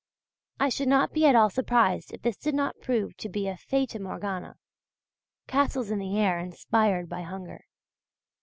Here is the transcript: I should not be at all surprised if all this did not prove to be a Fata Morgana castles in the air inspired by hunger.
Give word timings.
I 0.59 0.69
should 0.69 0.87
not 0.87 1.13
be 1.13 1.27
at 1.27 1.35
all 1.35 1.51
surprised 1.51 2.11
if 2.11 2.21
all 2.21 2.23
this 2.23 2.37
did 2.37 2.55
not 2.55 2.81
prove 2.81 3.15
to 3.17 3.29
be 3.29 3.47
a 3.47 3.55
Fata 3.55 3.99
Morgana 3.99 4.55
castles 5.45 5.91
in 5.91 5.99
the 5.99 6.17
air 6.17 6.39
inspired 6.39 7.07
by 7.07 7.21
hunger. 7.21 7.65